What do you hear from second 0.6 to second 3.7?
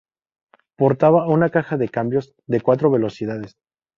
Portaba una caja de cambios de cuatro velocidades.